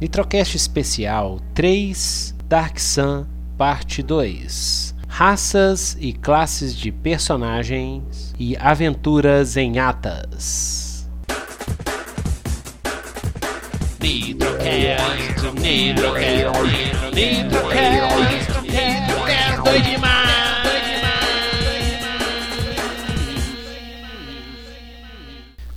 [0.00, 9.80] Nitrocast Especial 3 Dark Sun Parte 2 Raças e classes de personagens e aventuras em
[9.80, 11.08] atas.
[14.00, 16.60] Nitrocast, Nitrocast,
[17.12, 20.28] Nitrocast, Nitrocast, doido demais!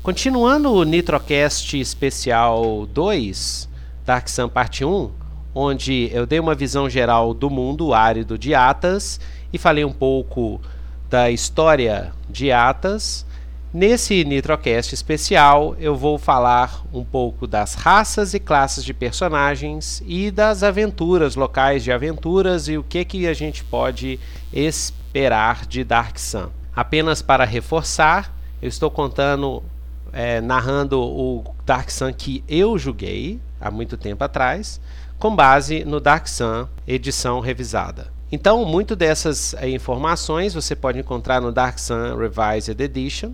[0.04, 3.71] Continuando o Nitrocast Especial 2,
[4.06, 5.12] Dark Sun Parte 1,
[5.54, 9.20] onde eu dei uma visão geral do mundo árido de Atas
[9.52, 10.62] e falei um pouco
[11.10, 13.26] da história de Atas.
[13.74, 20.30] Nesse Nitrocast especial, eu vou falar um pouco das raças e classes de personagens e
[20.30, 24.20] das aventuras, locais de aventuras e o que, que a gente pode
[24.52, 26.50] esperar de Dark Sun.
[26.76, 29.64] Apenas para reforçar, eu estou contando
[30.12, 34.82] é, narrando o Dark Sun que eu joguei há muito tempo atrás,
[35.20, 38.12] com base no Dark Sun edição revisada.
[38.32, 43.34] Então, muito dessas é, informações você pode encontrar no Dark Sun Revised Edition,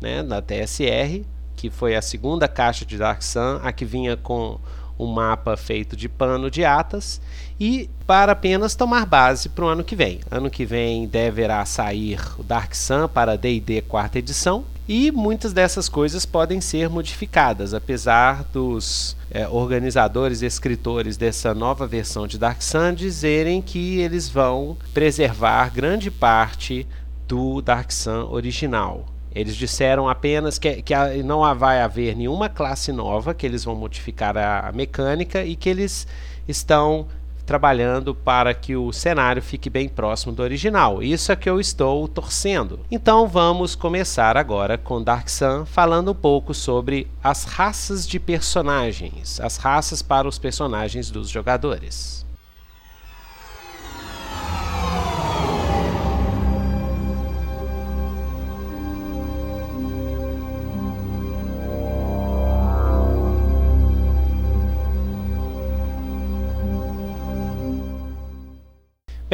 [0.00, 1.24] né, na TSR,
[1.56, 4.60] que foi a segunda caixa de Dark Sun, a que vinha com
[4.98, 7.20] um mapa feito de pano de atas
[7.58, 10.20] e para apenas tomar base para o ano que vem.
[10.30, 15.88] Ano que vem deverá sair o Dark Sun para D&D quarta edição e muitas dessas
[15.88, 22.62] coisas podem ser modificadas, apesar dos é, organizadores e escritores dessa nova versão de Dark
[22.62, 26.86] Sun dizerem que eles vão preservar grande parte
[27.26, 29.15] do Dark Sun original.
[29.36, 34.36] Eles disseram apenas que, que não vai haver nenhuma classe nova, que eles vão modificar
[34.36, 36.06] a, a mecânica e que eles
[36.48, 37.06] estão
[37.44, 41.02] trabalhando para que o cenário fique bem próximo do original.
[41.02, 42.80] Isso é que eu estou torcendo.
[42.90, 49.40] Então vamos começar agora com Dark Sun falando um pouco sobre as raças de personagens,
[49.40, 52.25] as raças para os personagens dos jogadores.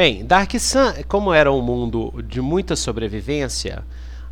[0.03, 3.85] Bem, Dark Sun, como era um mundo de muita sobrevivência,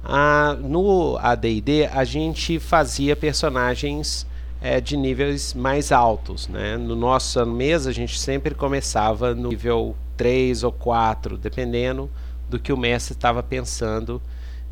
[0.03, 4.27] a, no AD&D a gente fazia personagens
[4.61, 6.49] é, de níveis mais altos.
[6.49, 6.75] Né?
[6.75, 12.11] No nossa mesa a gente sempre começava no nível 3 ou 4, dependendo
[12.49, 14.21] do que o mestre estava pensando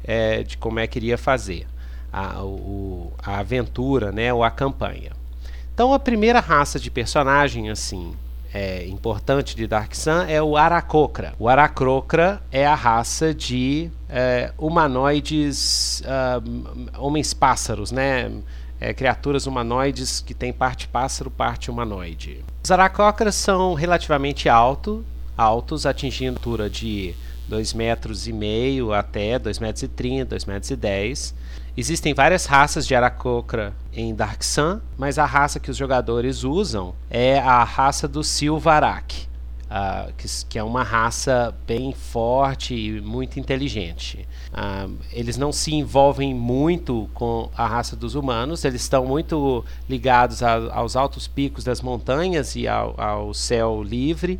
[0.03, 1.65] é, de como é que iria fazer
[2.11, 5.13] a, o, a aventura né, ou a campanha.
[5.73, 8.13] Então a primeira raça de personagem assim
[8.53, 11.33] é, importante de Dark Sun é o Aracocra.
[11.37, 18.31] O Aracocra é a raça de é, humanoides, uh, homens-pássaros, né?
[18.81, 22.43] É, criaturas humanoides que têm parte pássaro, parte humanoide.
[22.63, 25.03] Os Aracocras são relativamente alto,
[25.37, 27.13] altos, atingindo altura de
[27.49, 31.35] 2 metros e meio até 2 metros e 30, 2 metros e 10
[31.79, 36.93] Existem várias raças de Aracocra em Dark Sun, mas a raça que os jogadores usam
[37.09, 39.29] é a raça do Silvarak,
[39.71, 44.27] uh, que, que, é uma raça bem forte e muito inteligente.
[44.51, 50.43] Uh, eles não se envolvem muito com a raça dos humanos, eles estão muito ligados
[50.43, 54.37] a, aos altos picos das montanhas e ao, ao céu livre.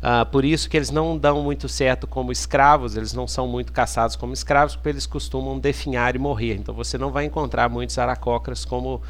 [0.00, 3.70] Uh, por isso que eles não dão muito certo como escravos, eles não são muito
[3.70, 6.54] caçados como escravos, porque eles costumam definhar e morrer.
[6.54, 9.02] Então você não vai encontrar muitos aracocras como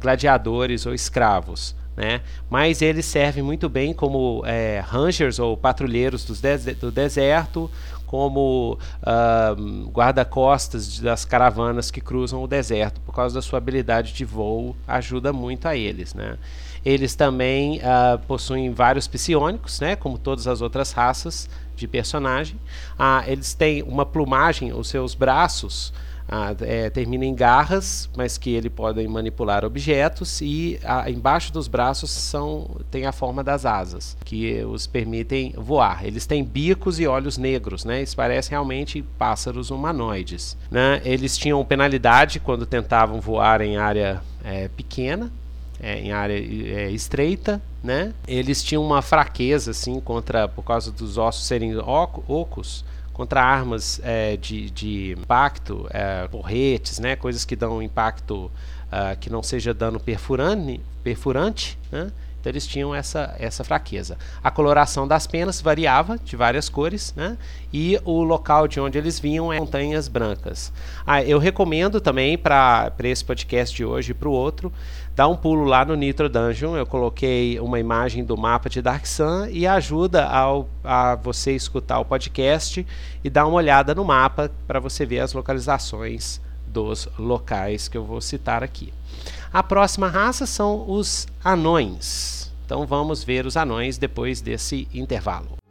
[0.00, 1.74] gladiadores ou escravos.
[1.96, 2.20] Né?
[2.50, 7.70] Mas eles servem muito bem como é, rangers ou patrulheiros do deserto,
[8.14, 14.24] como uh, guarda-costas das caravanas que cruzam o deserto, por causa da sua habilidade de
[14.24, 16.14] voo, ajuda muito a eles.
[16.14, 16.38] Né?
[16.84, 22.56] Eles também uh, possuem vários psionicos, né, como todas as outras raças de personagem.
[22.96, 25.92] Uh, eles têm uma plumagem, os seus braços
[26.28, 32.10] uh, é, terminam em garras, mas que ele podem manipular objetos e embaixo dos braços
[32.10, 36.04] são tem a forma das asas, que os permitem voar.
[36.04, 37.98] Eles têm bicos e olhos negros, né?
[37.98, 40.56] Eles parecem realmente pássaros humanoides.
[40.70, 41.00] Né?
[41.04, 45.30] Eles tinham penalidade quando tentavam voar em área é, pequena,
[45.80, 48.12] é, em área é, estreita, né?
[48.26, 54.36] Eles tinham uma fraqueza assim contra por causa dos ossos serem ocos contra armas é,
[54.36, 57.16] de, de impacto, é, porretes, né?
[57.16, 58.50] Coisas que dão impacto
[58.94, 62.10] uh, que não seja dano perfurante, perfurante, né?
[62.44, 64.18] Então eles tinham essa, essa fraqueza.
[64.42, 67.38] A coloração das penas variava de várias cores, né?
[67.72, 70.70] E o local de onde eles vinham é montanhas brancas.
[71.06, 74.70] Ah, eu recomendo também para esse podcast de hoje e para o outro,
[75.14, 76.76] dar um pulo lá no Nitro Dungeon.
[76.76, 82.00] Eu coloquei uma imagem do mapa de Dark Sun e ajuda ao, a você escutar
[82.00, 82.86] o podcast
[83.22, 88.04] e dar uma olhada no mapa para você ver as localizações dos locais que eu
[88.04, 88.92] vou citar aqui.
[89.52, 92.52] A próxima raça são os anões.
[92.66, 95.63] Então vamos ver os anões depois desse intervalo.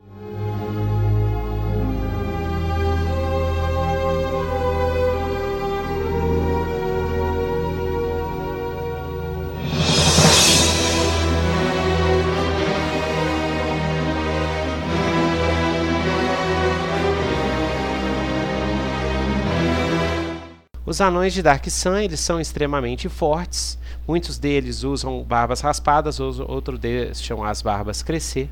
[20.93, 23.79] Os anões de Dark Sun eles são extremamente fortes.
[24.07, 28.47] Muitos deles usam barbas raspadas, outros deixam as barbas crescer.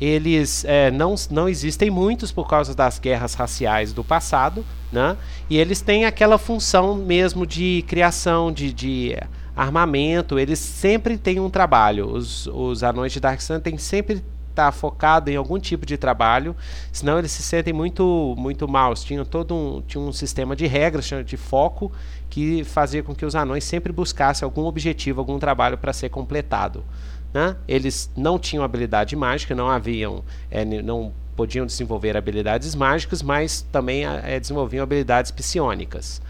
[0.00, 5.16] Eles é, não, não existem muitos por causa das guerras raciais do passado, né?
[5.48, 9.16] E eles têm aquela função mesmo de criação, de, de
[9.54, 10.40] armamento.
[10.40, 12.10] Eles sempre têm um trabalho.
[12.10, 14.24] Os, os anões de Dark Sun têm sempre
[14.60, 16.54] estar tá focado em algum tipo de trabalho,
[16.92, 19.02] senão eles se sentem muito muito maus.
[19.02, 21.90] Tinham todo um, tinha um sistema de regras, de foco,
[22.28, 26.84] que fazia com que os anões sempre buscassem algum objetivo, algum trabalho para ser completado.
[27.32, 27.56] Né?
[27.66, 34.04] Eles não tinham habilidade mágica, não haviam, é, não podiam desenvolver habilidades mágicas, mas também
[34.04, 36.20] é, desenvolviam habilidades psionicas.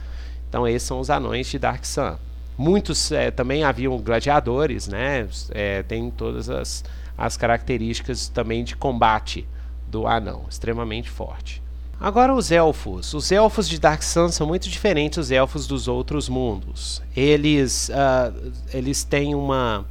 [0.49, 2.17] Então esses são os anões de Dark Sun.
[2.57, 5.27] Muitos é, também haviam gladiadores, né?
[5.51, 6.85] É, tem todas as,
[7.21, 9.47] as características também de combate
[9.87, 11.63] do anão, extremamente forte.
[12.01, 13.13] Agora os elfos.
[13.13, 17.03] Os elfos de Dark Sun são muito diferentes dos elfos dos outros mundos.
[17.15, 19.85] Eles, uh, eles têm uma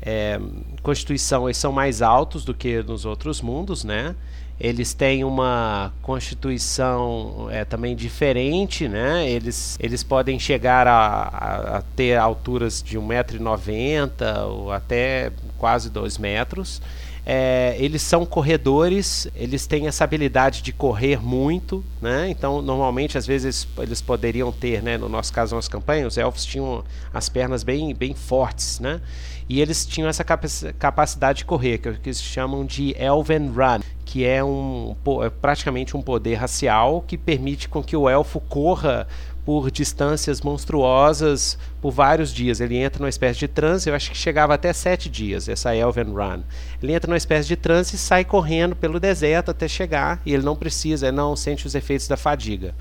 [0.00, 0.38] é,
[0.84, 4.14] constituição, eles são mais altos do que nos outros mundos, né?
[4.60, 9.28] Eles têm uma constituição é, também diferente, né?
[9.28, 16.16] Eles, eles podem chegar a, a, a ter alturas de 1,90m ou até quase 2
[16.16, 16.80] metros.
[17.26, 22.30] É, eles são corredores, eles têm essa habilidade de correr muito, né?
[22.30, 24.96] Então, normalmente, às vezes, eles poderiam ter, né?
[24.96, 26.82] No nosso caso, nas campanhas, os elfos tinham
[27.12, 28.98] as pernas bem, bem fortes, né?
[29.46, 33.80] E eles tinham essa capacidade de correr, que, é que se chamam de Elven Run,
[34.06, 39.06] que é um é praticamente um poder racial que permite com que o elfo corra
[39.48, 42.60] por distâncias monstruosas por vários dias.
[42.60, 46.12] Ele entra numa espécie de transe, eu acho que chegava até sete dias, essa Elven
[46.12, 46.42] Run.
[46.82, 50.42] Ele entra numa espécie de transe e sai correndo pelo deserto até chegar, e ele
[50.42, 52.74] não precisa, não sente os efeitos da fadiga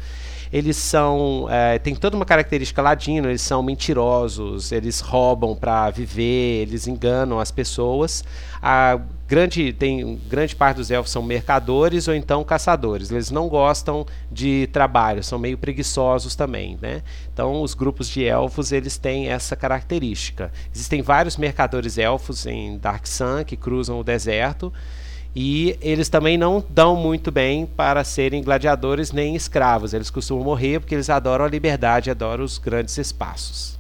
[0.52, 1.48] eles são.
[1.50, 7.38] É, tem toda uma característica ladina, eles são mentirosos, eles roubam para viver, eles enganam
[7.38, 8.24] as pessoas.
[8.62, 13.12] A grande, tem, grande parte dos elfos são mercadores ou então caçadores.
[13.12, 16.78] Eles não gostam de trabalho, são meio preguiçosos também.
[16.82, 17.04] Né?
[17.34, 20.52] Então, os grupos de elfos eles têm essa característica.
[20.74, 24.72] Existem vários mercadores elfos em Dark Sun que cruzam o deserto.
[25.36, 29.94] E eles também não dão muito bem para serem gladiadores nem escravos.
[29.94, 33.77] Eles costumam morrer porque eles adoram a liberdade, adoram os grandes espaços.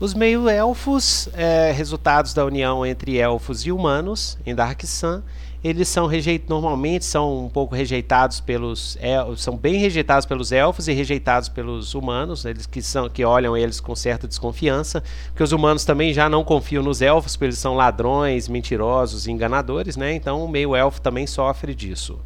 [0.00, 5.22] Os meio-elfos, é, resultados da união entre elfos e humanos em Dark Sun,
[5.62, 8.96] eles são rejeitados, normalmente são um pouco rejeitados pelos
[9.36, 13.80] são bem rejeitados pelos elfos e rejeitados pelos humanos, eles que são que olham eles
[13.80, 17.74] com certa desconfiança, porque os humanos também já não confiam nos elfos, porque eles são
[17.74, 20.14] ladrões, mentirosos e enganadores, né?
[20.14, 22.20] Então o meio-elfo também sofre disso.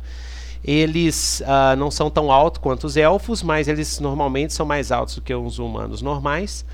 [0.62, 5.14] Eles uh, não são tão altos quanto os elfos, mas eles normalmente são mais altos
[5.14, 6.66] do que os humanos normais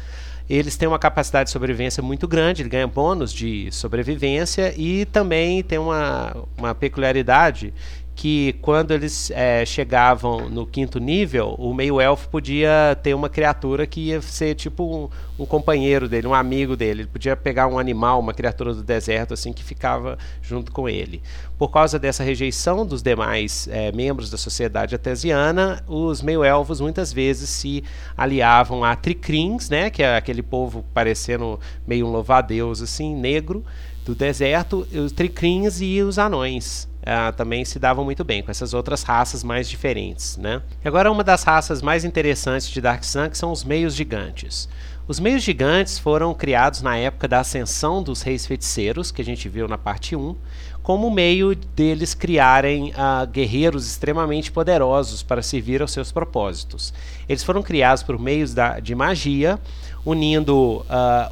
[0.48, 5.62] eles têm uma capacidade de sobrevivência muito grande, ele ganha bônus de sobrevivência e também
[5.62, 7.72] tem uma, uma peculiaridade
[8.18, 14.08] que quando eles é, chegavam no quinto nível, o meio-elfo podia ter uma criatura que
[14.08, 17.02] ia ser tipo um, um, companheiro dele, um amigo dele.
[17.02, 21.22] Ele podia pegar um animal, uma criatura do deserto, assim, que ficava junto com ele.
[21.56, 27.48] Por causa dessa rejeição dos demais é, membros da sociedade atesiana, os meio-elfos muitas vezes
[27.48, 27.84] se
[28.16, 33.64] aliavam a tricrins, né, que é aquele povo parecendo meio um louva-a-Deus, assim, negro,
[34.04, 36.88] do deserto, os tricrins e os anões.
[37.08, 40.36] Uh, também se davam muito bem com essas outras raças mais diferentes.
[40.36, 40.60] Né?
[40.84, 44.68] E agora uma das raças mais interessantes de Dark Sun são os meios gigantes.
[45.08, 49.48] Os meios gigantes foram criados na época da ascensão dos reis feiticeiros, que a gente
[49.48, 50.36] viu na parte 1,
[50.82, 56.92] como meio deles criarem uh, guerreiros extremamente poderosos para servir aos seus propósitos.
[57.26, 59.58] Eles foram criados por meios da, de magia,
[60.04, 60.84] unindo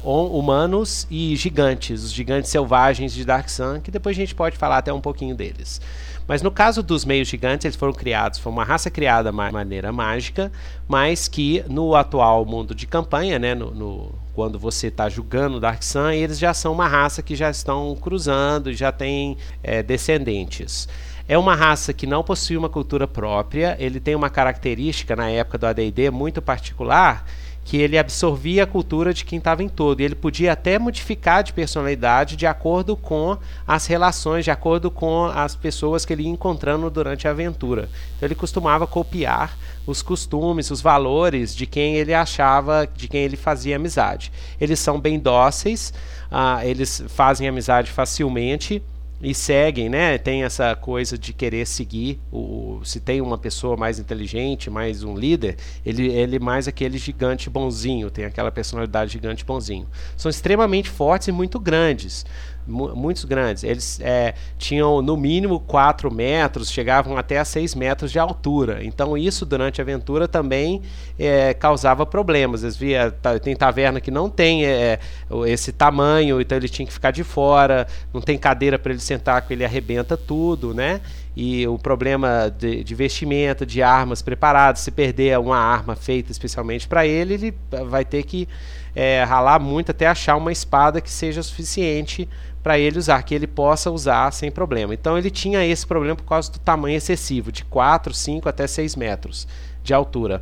[0.03, 4.57] uh, humanos e gigantes, os gigantes selvagens de Dark Sun, que depois a gente pode
[4.57, 5.81] falar até um pouquinho deles.
[6.27, 9.93] Mas no caso dos meios gigantes, eles foram criados, foi uma raça criada de maneira
[9.93, 10.51] mágica,
[10.87, 15.81] mas que no atual mundo de campanha, né, no, no quando você está jogando Dark
[15.81, 20.87] Sun, eles já são uma raça que já estão cruzando, já tem é, descendentes.
[21.29, 25.57] É uma raça que não possui uma cultura própria, ele tem uma característica na época
[25.57, 27.25] do AD&D muito particular,
[27.67, 29.99] que ele absorvia a cultura de quem estava em todo.
[29.99, 35.25] E ele podia até modificar de personalidade de acordo com as relações, de acordo com
[35.25, 37.89] as pessoas que ele ia encontrando durante a aventura.
[38.15, 43.35] Então ele costumava copiar os costumes, os valores de quem ele achava, de quem ele
[43.35, 44.31] fazia amizade.
[44.61, 45.93] Eles são bem dóceis,
[46.31, 48.81] uh, eles fazem amizade facilmente
[49.21, 50.17] e seguem, né?
[50.17, 52.19] Tem essa coisa de querer seguir.
[52.31, 57.49] O, se tem uma pessoa mais inteligente, mais um líder, ele, ele mais aquele gigante
[57.49, 59.87] bonzinho, tem aquela personalidade gigante bonzinho.
[60.15, 62.25] São extremamente fortes e muito grandes
[62.67, 63.63] muitos grandes.
[63.63, 68.83] Eles é, tinham no mínimo 4 metros, chegavam até a 6 metros de altura.
[68.83, 70.81] Então isso durante a aventura também
[71.17, 72.63] é, causava problemas.
[72.63, 74.99] Eles via, tem taverna que não tem é,
[75.45, 79.41] esse tamanho, então ele tinha que ficar de fora, não tem cadeira para ele sentar,
[79.41, 81.01] que ele arrebenta tudo, né?
[81.39, 86.87] E o problema de, de vestimenta, de armas preparadas, se perder uma arma feita especialmente
[86.87, 88.47] para ele, ele vai ter que
[88.95, 92.27] é, ralar muito até achar uma espada que seja suficiente
[92.67, 94.93] para ele usar, que ele possa usar sem problema.
[94.93, 98.97] Então ele tinha esse problema por causa do tamanho excessivo, de 4, 5 até 6
[98.97, 99.47] metros
[99.81, 100.41] de altura.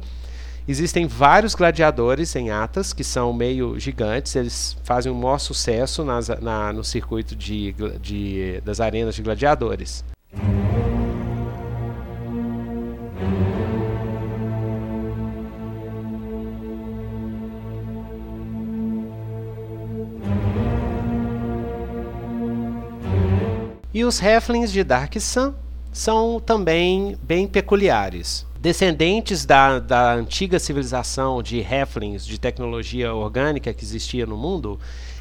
[0.68, 6.28] Existem vários gladiadores em Atas que são meio gigantes, eles fazem um maior sucesso nas,
[6.42, 10.04] na, no circuito de, de, das arenas de gladiadores.
[23.96, 25.54] E os Heflings de Dark Sun
[25.94, 28.46] são também bem peculiares.
[28.60, 34.78] Descendentes da, da antiga civilização de Heflings de tecnologia orgânica que existia no mundo,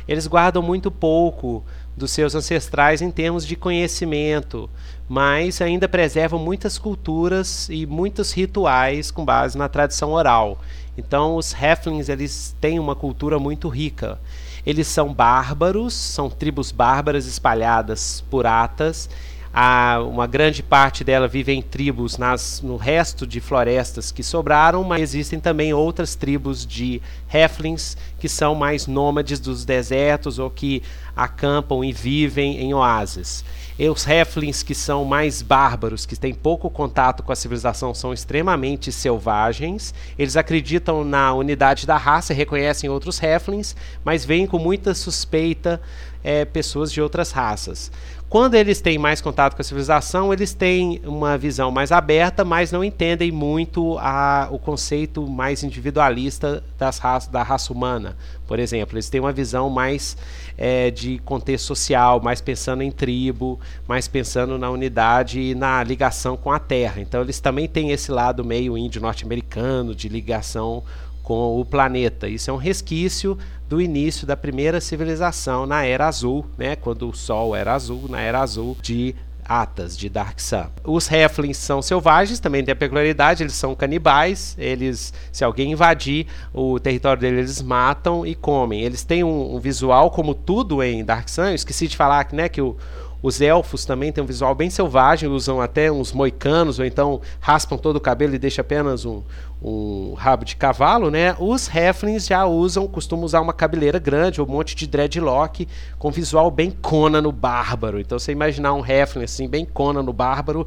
[0.09, 1.65] eles guardam muito pouco
[1.97, 4.69] dos seus ancestrais em termos de conhecimento,
[5.09, 10.59] mas ainda preservam muitas culturas e muitos rituais com base na tradição oral.
[10.99, 14.19] Então, os Heflings eles têm uma cultura muito rica.
[14.67, 19.09] Eles são bárbaros, são tribos bárbaras espalhadas por Atas.
[19.57, 24.83] Há uma grande parte dela vive em tribos nas, no resto de florestas que sobraram,
[24.83, 27.01] mas existem também outras tribos de
[27.33, 30.83] Heflings que são mais nômades dos desertos ou que
[31.15, 33.45] acampam e vivem em oásis.
[33.77, 38.13] E os Heflings que são mais bárbaros, que têm pouco contato com a civilização, são
[38.13, 39.93] extremamente selvagens.
[40.17, 45.81] Eles acreditam na unidade da raça, reconhecem outros Heflings, mas veem com muita suspeita
[46.23, 47.91] é, pessoas de outras raças.
[48.35, 52.73] Quando eles têm mais contato com a civilização, eles têm uma visão mais aberta, mas
[52.73, 58.17] não entendem muito a, o conceito mais individualista das raças, da raça humana.
[58.45, 60.17] Por exemplo, eles têm uma visão mais
[60.59, 66.37] é, de contexto social, mais pensando em tribo, mais pensando na unidade e na ligação
[66.37, 67.01] com a terra.
[67.01, 70.83] Então, eles também têm esse lado meio índio norte-americano de ligação
[71.25, 72.29] com o planeta.
[72.29, 73.37] Isso é um resquício
[73.69, 76.77] do início da primeira civilização na Era Azul, né?
[76.77, 80.67] quando o Sol era azul, na Era Azul de Atas, de Dark Sun.
[80.85, 86.27] Os Heflings são selvagens, também tem a peculiaridade, eles são canibais, eles, se alguém invadir
[86.53, 88.83] o território deles, eles matam e comem.
[88.83, 92.49] Eles têm um, um visual, como tudo em Dark Sun, eu esqueci de falar né,
[92.51, 92.77] que o,
[93.25, 97.79] os elfos também têm um visual bem selvagem, usam até uns moicanos, ou então raspam
[97.79, 99.23] todo o cabelo e deixam apenas um,
[99.63, 101.35] um rabo de cavalo, né?
[101.39, 105.67] Os Heflings já usam, costumam usar uma cabeleira grande, um monte de dreadlock,
[105.99, 107.99] com visual bem Conan no bárbaro.
[107.99, 110.67] Então, você imaginar um Hefling assim, bem Conan no bárbaro,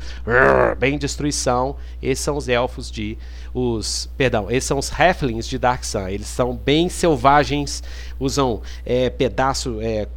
[0.80, 3.18] bem destruição, esses são os elfos de
[3.54, 6.08] os, perdão, esses são os Heflings de Dark Sun.
[6.08, 7.84] Eles são bem selvagens,
[8.20, 10.08] usam é, pedaço, é,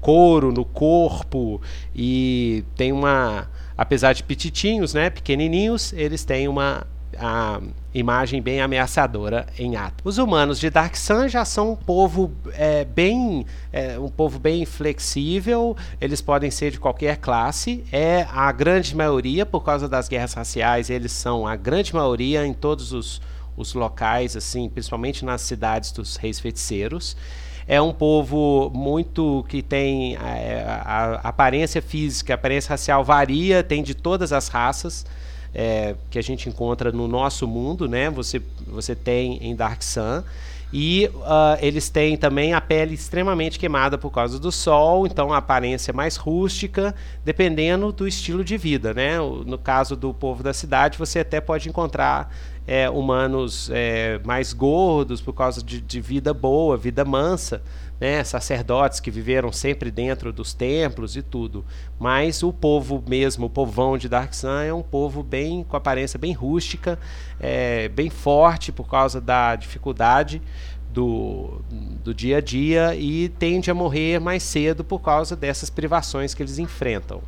[0.00, 1.60] couro no corpo
[1.94, 6.86] e tem uma, apesar de petitinhos, né, pequenininhos, eles têm uma
[7.20, 7.60] a
[7.92, 10.02] imagem bem ameaçadora em ato.
[10.04, 14.64] Os humanos de Dark Sun já são um povo é, bem é, um povo bem
[14.64, 15.76] flexível.
[16.00, 17.84] Eles podem ser de qualquer classe.
[17.92, 20.88] É a grande maioria por causa das guerras raciais.
[20.88, 23.20] Eles são a grande maioria em todos os
[23.60, 27.16] os locais, assim, principalmente nas cidades dos reis feiticeiros.
[27.66, 33.62] É um povo muito que tem é, a, a, aparência física, a aparência racial varia,
[33.62, 35.04] tem de todas as raças
[35.54, 38.10] é, que a gente encontra no nosso mundo, né?
[38.10, 40.22] Você, você tem em Dark Sun.
[40.72, 45.38] E uh, eles têm também a pele extremamente queimada por causa do sol, então a
[45.38, 48.94] aparência mais rústica, dependendo do estilo de vida.
[48.94, 49.18] Né?
[49.18, 52.32] No caso do povo da cidade, você até pode encontrar
[52.68, 57.62] é, humanos é, mais gordos por causa de, de, vida boa, vida mansa,
[58.00, 58.24] né?
[58.24, 61.64] sacerdotes que viveram sempre dentro dos templos e tudo.
[61.98, 66.18] Mas o povo mesmo, o povão de Dark Sun, é um povo bem com aparência
[66.18, 66.98] bem rústica,
[67.38, 70.40] é, bem forte por causa da dificuldade
[70.92, 71.60] do,
[72.02, 76.42] do dia a dia e tende a morrer mais cedo por causa dessas privações que
[76.42, 77.22] eles enfrentam.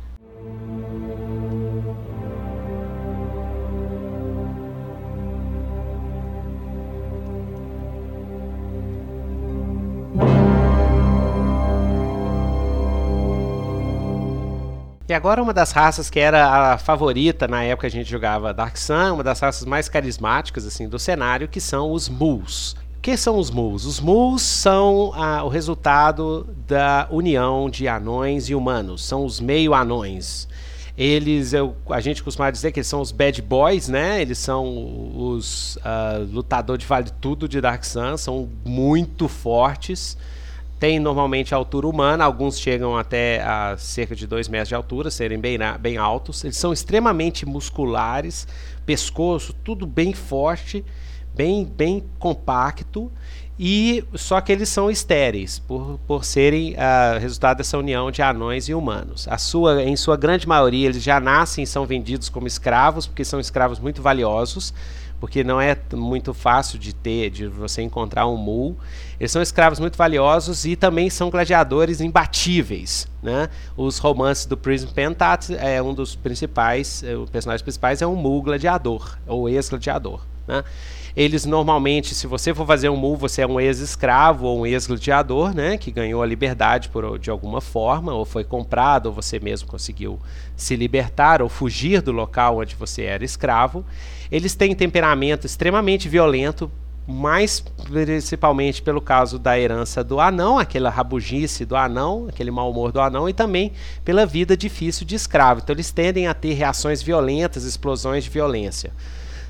[15.13, 18.51] E agora uma das raças que era a favorita na época que a gente jogava
[18.51, 22.75] Dark Sun, uma das raças mais carismáticas assim do cenário, que são os Muls.
[22.97, 23.85] O que são os Muls?
[23.85, 30.47] Os Muls são ah, o resultado da união de anões e humanos, são os meio-anões.
[30.97, 34.19] Eles, eu, a gente costuma dizer que eles são os bad boys, né?
[34.19, 34.65] Eles são
[35.15, 40.17] os uh, lutador de vale tudo de Dark Sun, são muito fortes
[40.83, 45.39] tem normalmente altura humana, alguns chegam até a cerca de 2 metros de altura, serem
[45.39, 46.43] bem, bem altos.
[46.43, 48.45] Eles são extremamente musculares,
[48.85, 50.83] pescoço, tudo bem forte,
[51.33, 53.09] bem, bem compacto.
[53.57, 58.67] E só que eles são estéreis por, por serem uh, resultado dessa união de anões
[58.67, 59.25] e humanos.
[59.29, 63.23] A sua, em sua grande maioria, eles já nascem e são vendidos como escravos, porque
[63.23, 64.73] são escravos muito valiosos
[65.23, 68.75] porque não é muito fácil de ter, de você encontrar um mul.
[69.17, 73.07] Eles são escravos muito valiosos e também são gladiadores imbatíveis.
[73.21, 73.47] Né?
[73.77, 78.17] Os romances do Prism Pentat é um dos principais, é, o personagem principais é um
[78.17, 80.19] mul gladiador, ou ex-gladiador.
[80.45, 80.61] Né?
[81.15, 85.53] Eles normalmente, se você for fazer um mul, você é um ex-escravo ou um ex-gladiador,
[85.53, 89.69] né, que ganhou a liberdade por, de alguma forma, ou foi comprado, ou você mesmo
[89.69, 90.19] conseguiu
[90.55, 93.85] se libertar ou fugir do local onde você era escravo.
[94.33, 96.71] Eles têm temperamento extremamente violento,
[97.07, 102.91] mais principalmente pelo caso da herança do anão, aquela rabugice do anão, aquele mau humor
[102.91, 105.61] do anão, e também pela vida difícil de escravo.
[105.63, 108.91] Então eles tendem a ter reações violentas, explosões de violência.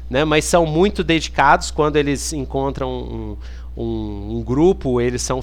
[0.09, 0.25] Né?
[0.25, 3.37] Mas são muito dedicados quando eles encontram um,
[3.81, 5.39] um, um grupo, eles são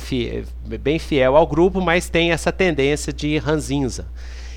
[0.79, 4.05] bem fiel ao grupo, mas tem essa tendência de ranzinza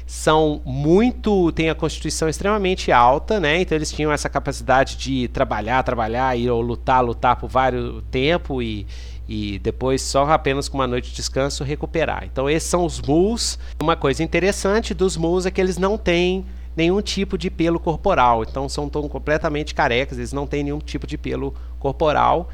[0.05, 3.61] são muito têm a constituição extremamente alta, né?
[3.61, 8.61] Então eles tinham essa capacidade de trabalhar, trabalhar e ou lutar, lutar por vários tempo
[8.61, 8.85] e
[9.27, 12.25] e depois só apenas com uma noite de descanso recuperar.
[12.25, 13.57] Então esses são os muls.
[13.81, 18.43] Uma coisa interessante dos muls é que eles não têm nenhum tipo de pelo corporal.
[18.43, 22.49] Então são tão completamente carecas, eles não têm nenhum tipo de pelo corporal.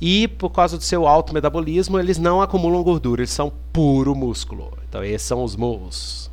[0.00, 4.72] E por causa do seu alto metabolismo, eles não acumulam gordura, eles são puro músculo.
[4.88, 6.31] Então esses são os muls.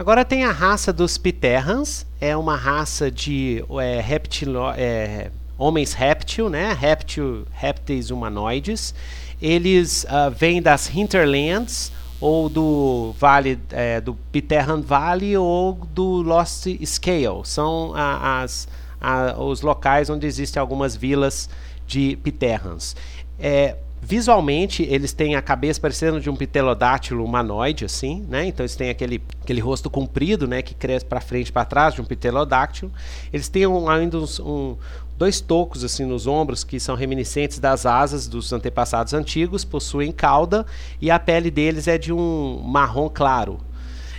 [0.00, 6.48] Agora tem a raça dos Pterrans, é uma raça de é, reptilo, é, homens réptil,
[6.48, 6.72] né?
[6.72, 8.92] Réptil, répteis humanoides.
[9.40, 16.66] Eles uh, vêm das Hinterlands ou do vale é, do Pterran Valley ou do Lost
[16.84, 17.40] Scale.
[17.44, 18.68] São a, as,
[19.00, 21.48] a, os locais onde existem algumas vilas
[21.86, 22.94] de Pterrans.
[23.38, 28.46] É, Visualmente, eles têm a cabeça parecendo de um ptelodátilo humanoide, assim, né?
[28.46, 30.62] Então eles têm aquele, aquele rosto comprido, né?
[30.62, 32.90] Que cresce para frente e para trás de um pterodáctilo.
[33.30, 34.74] Eles têm um, ainda uns, um,
[35.20, 40.64] dois tocos assim nos ombros que são reminiscentes das asas dos antepassados antigos, possuem cauda
[40.98, 43.60] e a pele deles é de um marrom claro.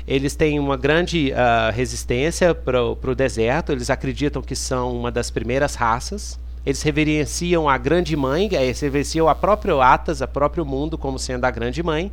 [0.07, 5.31] Eles têm uma grande uh, resistência para o deserto, eles acreditam que são uma das
[5.31, 6.39] primeiras raças.
[6.63, 11.17] Eles reverenciam a grande mãe, é, eles reverenciam a própria Atas, a próprio mundo, como
[11.17, 12.11] sendo a grande mãe.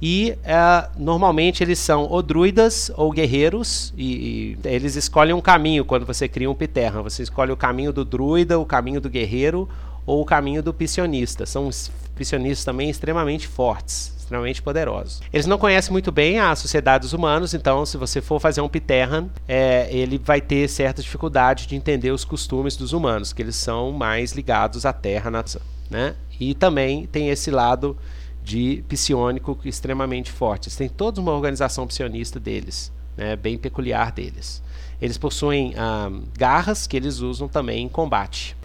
[0.00, 5.84] E uh, normalmente eles são ou druidas ou guerreiros, e, e, eles escolhem um caminho
[5.84, 7.02] quando você cria um Pterra.
[7.02, 9.68] Você escolhe o caminho do druida, o caminho do guerreiro
[10.06, 11.44] ou o caminho do piscionista.
[11.46, 11.68] São
[12.14, 15.20] piscionistas também extremamente fortes extremamente poderosos.
[15.32, 18.68] Eles não conhecem muito bem a sociedade dos humanos, então se você for fazer um
[18.68, 23.56] Pterran, é, ele vai ter certa dificuldade de entender os costumes dos humanos, que eles
[23.56, 25.30] são mais ligados à terra,
[25.90, 26.14] né?
[26.38, 27.96] E também tem esse lado
[28.48, 30.68] de psionico extremamente forte.
[30.68, 33.36] Eles têm toda uma organização psionista deles, né?
[33.36, 34.62] Bem peculiar deles.
[35.02, 38.56] Eles possuem ah, garras que eles usam também em combate.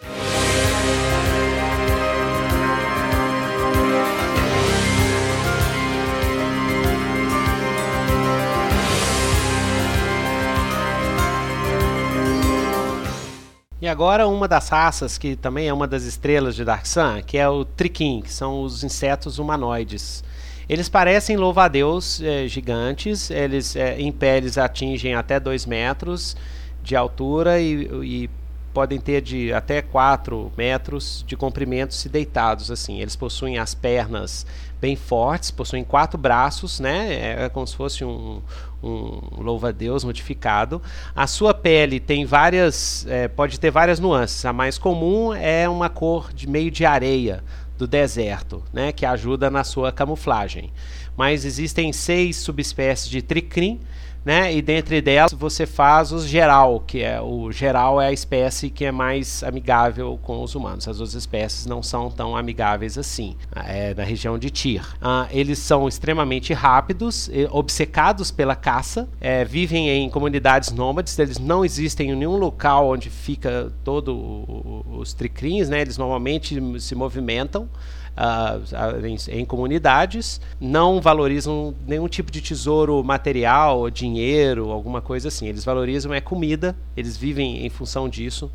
[13.84, 17.38] E agora uma das raças que também é uma das estrelas de Dark Sun, que
[17.38, 20.24] é o Triquin, que são os insetos humanoides.
[20.70, 26.34] Eles parecem louva-a-Deus é, gigantes, eles é, em pé eles atingem até 2 metros
[26.82, 28.30] de altura e, e
[28.74, 33.02] podem ter de até 4 metros de comprimento se deitados assim.
[33.02, 34.46] Eles possuem as pernas
[34.80, 37.14] bem fortes, possuem quatro braços, né?
[37.14, 38.42] É, é como se fosse um,
[38.84, 40.82] um louva-a-Deus modificado.
[41.16, 44.44] A sua pele tem várias, é, pode ter várias nuances.
[44.46, 47.44] A mais comum é uma cor de meio de areia
[47.78, 48.92] do deserto, né?
[48.92, 50.72] Que ajuda na sua camuflagem.
[51.16, 53.80] Mas existem seis subespécies de tricrim,
[54.24, 54.54] né?
[54.54, 58.86] E dentre delas você faz os geral, que é o geral é a espécie que
[58.86, 60.88] é mais amigável com os humanos.
[60.88, 63.36] As outras espécies não são tão amigáveis assim.
[63.56, 64.86] É na região de Tyr.
[65.02, 71.18] Ah, eles são extremamente rápidos, obcecados pela caça, é, vivem em comunidades nômades.
[71.20, 75.82] Eles não existem em nenhum local onde fica todo os tricrins, né?
[75.82, 77.68] Eles normalmente se movimentam
[78.18, 85.48] uh, em, em, comunidades, não valorizam nenhum tipo de tesouro material, dinheiro, alguma coisa assim.
[85.48, 88.52] Eles valorizam é comida, eles vivem em função disso.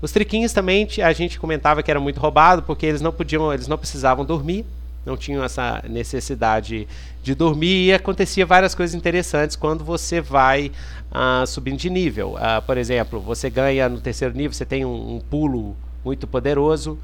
[0.00, 3.66] Os triquinhos também a gente comentava que era muito roubado porque eles não podiam, eles
[3.66, 4.64] não precisavam dormir,
[5.06, 6.86] não tinham essa necessidade
[7.22, 10.70] de dormir e acontecia várias coisas interessantes quando você vai
[11.10, 12.34] uh, subindo de nível.
[12.34, 16.98] Uh, por exemplo, você ganha no terceiro nível, você tem um, um pulo muito poderoso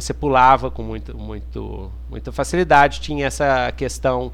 [0.00, 3.00] você pulava com muito, muito, muita facilidade.
[3.00, 4.30] Tinha essa questão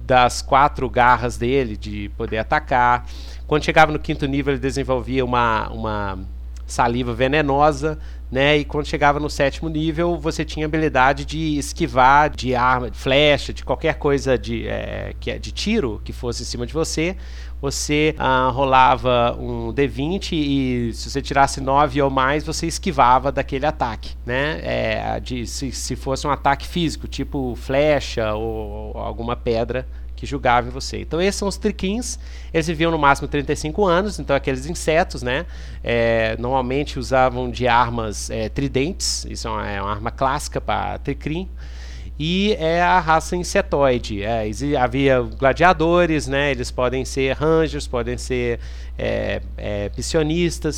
[0.00, 3.06] das quatro garras dele de poder atacar.
[3.46, 6.18] Quando chegava no quinto nível, ele desenvolvia uma, uma
[6.66, 7.96] saliva venenosa,
[8.30, 8.56] né?
[8.58, 13.52] E quando chegava no sétimo nível, você tinha habilidade de esquivar de arma, de flecha,
[13.52, 17.16] de qualquer coisa de, é, que é de tiro que fosse em cima de você
[17.60, 23.66] você ah, rolava um D20 e se você tirasse 9 ou mais, você esquivava daquele
[23.66, 24.60] ataque, né?
[24.62, 30.26] É, de, se, se fosse um ataque físico, tipo flecha ou, ou alguma pedra que
[30.26, 31.00] julgava em você.
[31.00, 32.18] Então esses são os triquins,
[32.52, 35.46] eles viviam no máximo 35 anos, então aqueles insetos, né,
[35.82, 40.98] é, normalmente usavam de armas é, tridentes, isso é uma, é uma arma clássica para
[40.98, 41.48] tricrim,
[42.18, 44.22] e é a raça insetoide.
[44.22, 44.48] É,
[44.78, 46.50] havia gladiadores, né?
[46.50, 48.60] Eles podem ser rangers, podem ser
[48.96, 49.90] é, é,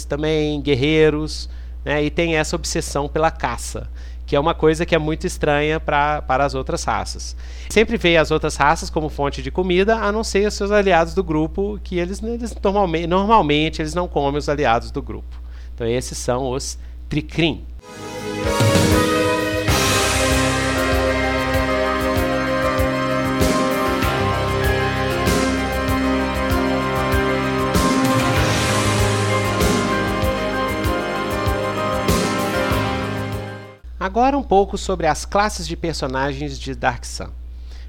[0.08, 1.48] também, guerreiros,
[1.84, 2.02] né?
[2.02, 3.88] E tem essa obsessão pela caça,
[4.24, 7.36] que é uma coisa que é muito estranha pra, para as outras raças.
[7.68, 11.12] Sempre veio as outras raças como fonte de comida, a não ser os seus aliados
[11.12, 15.40] do grupo, que eles, eles normalmente, normalmente eles não comem os aliados do grupo.
[15.74, 16.78] Então esses são os
[17.10, 17.62] tricrim.
[34.06, 37.30] Agora um pouco sobre as classes de personagens de Dark Sun.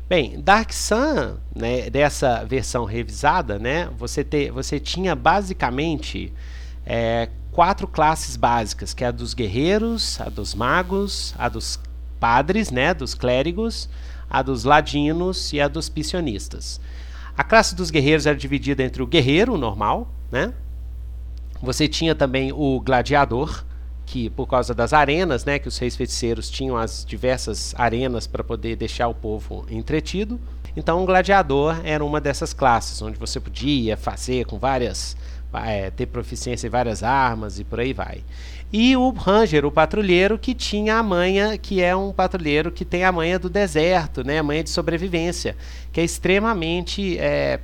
[0.09, 6.33] Bem, Dark Sun, né, dessa versão revisada, né, você, te, você tinha basicamente
[6.83, 11.79] é, quatro classes básicas, que é a dos guerreiros, a dos magos, a dos
[12.19, 13.87] padres, né, dos clérigos,
[14.27, 16.81] a dos ladinos e a dos piscionistas.
[17.37, 20.51] A classe dos guerreiros era dividida entre o guerreiro normal, né?
[21.61, 23.66] Você tinha também o gladiador,
[24.07, 28.41] que por causa das arenas, né, que os reis feiticeiros tinham as diversas arenas para
[28.41, 30.39] poder deixar o povo entretido.
[30.77, 35.17] Então, um gladiador era uma dessas classes, onde você podia fazer com várias,
[35.53, 38.23] é, ter proficiência em várias armas e por aí vai.
[38.71, 43.03] E o ranger, o patrulheiro, que tinha a manha, que é um patrulheiro que tem
[43.03, 45.57] a manha do deserto, né, a manha de sobrevivência,
[45.91, 47.59] que é extremamente é,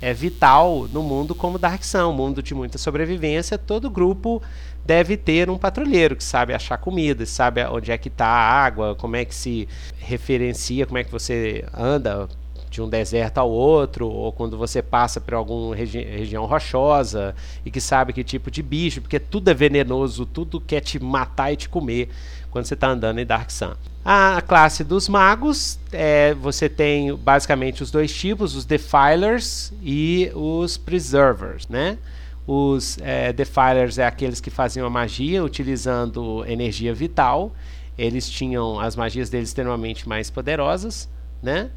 [0.00, 3.58] é vital no mundo como Dark Sun, um mundo de muita sobrevivência.
[3.58, 4.42] Todo grupo
[4.84, 8.94] deve ter um patrulheiro que sabe achar comida, sabe onde é que está a água,
[8.94, 9.68] como é que se
[9.98, 12.28] referencia, como é que você anda
[12.74, 17.70] de um deserto ao outro, ou quando você passa por alguma regi região rochosa e
[17.70, 21.56] que sabe que tipo de bicho, porque tudo é venenoso, tudo quer te matar e
[21.56, 22.08] te comer
[22.50, 23.74] quando você está andando em Dark Sun.
[24.04, 30.76] A classe dos magos, é, você tem basicamente os dois tipos, os Defilers e os
[30.76, 31.96] Preservers, né?
[32.46, 37.52] Os é, Defilers é aqueles que faziam a magia utilizando energia vital
[37.96, 41.08] eles tinham as magias deles extremamente mais poderosas,
[41.42, 41.70] né?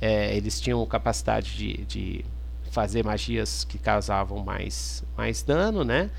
[0.00, 2.24] É, eles tinham capacidade de, de
[2.70, 6.10] fazer magias que causavam mais, mais dano, né?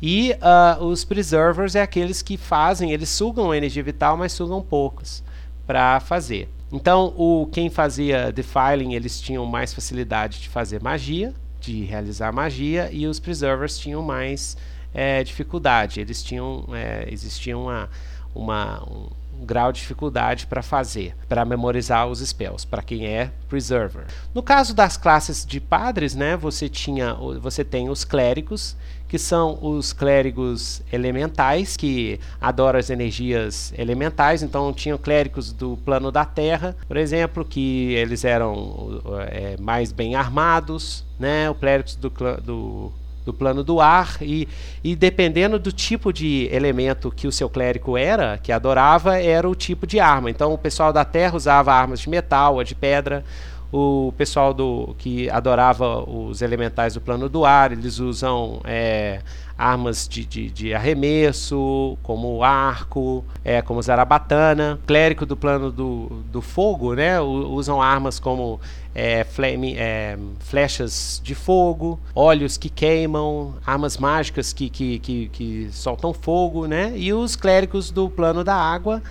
[0.00, 5.22] E uh, os preservers é aqueles que fazem, eles sugam energia vital, mas sugam poucos
[5.66, 6.48] para fazer.
[6.72, 12.88] Então, o quem fazia defiling, eles tinham mais facilidade de fazer magia, de realizar magia,
[12.92, 14.56] e os preservers tinham mais
[14.94, 16.00] é, dificuldade.
[16.00, 17.88] Eles tinham, é, existia uma,
[18.34, 19.08] uma, um,
[19.40, 24.04] grau de dificuldade para fazer, para memorizar os spells, para quem é preserver.
[24.34, 28.76] No caso das classes de padres, né, você tinha, você tem os clérigos,
[29.10, 34.40] que são os clérigos elementais, que adoram as energias elementais.
[34.40, 40.14] Então, tinham clérigos do plano da Terra, por exemplo, que eles eram é, mais bem
[40.14, 41.50] armados, né?
[41.50, 42.08] O clérigos do,
[42.40, 42.92] do
[43.24, 44.48] do plano do ar e,
[44.82, 49.54] e dependendo do tipo de elemento que o seu clérigo era, que adorava, era o
[49.54, 50.30] tipo de arma.
[50.30, 53.24] Então o pessoal da terra usava armas de metal ou de pedra.
[53.72, 59.20] O pessoal do que adorava os elementais do plano do ar, eles usam é,
[59.56, 64.80] armas de, de, de, arremesso, como arco, é, como zarabatana.
[64.88, 68.58] Clérigo do plano do, do fogo, né, usam armas como
[68.94, 75.68] é, flame, é, flechas de fogo, olhos que queimam, armas mágicas que, que, que, que
[75.70, 76.92] soltam fogo, né?
[76.96, 79.02] E os clérigos do plano da água